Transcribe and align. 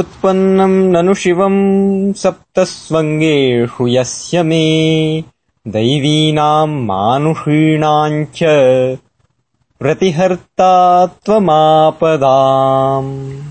उत्पन्नम् 0.00 0.92
ननु 0.92 1.14
शिवम् 1.14 2.12
सप्तस्वङ्गेषु 2.22 3.86
यस्य 3.88 4.42
मे 4.42 4.64
दैवीनाम् 5.76 6.74
मानुषीणाम् 6.86 8.24
च 8.36 8.42
प्रतिहर्ता 9.80 10.72
त्वमापदाम्। 11.06 13.10